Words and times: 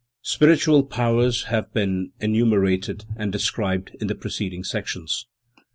Spiritual 0.23 0.81
powers 0.81 1.43
have 1.43 1.71
been 1.75 2.11
enumerated 2.19 3.05
and 3.17 3.31
described 3.31 3.95
in 4.01 4.07
the 4.07 4.15
preceding 4.15 4.63
sections. 4.63 5.27